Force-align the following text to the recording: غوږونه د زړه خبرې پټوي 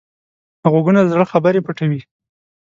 غوږونه 0.71 0.99
د 1.03 1.07
زړه 1.13 1.25
خبرې 1.31 1.59
پټوي 1.65 2.01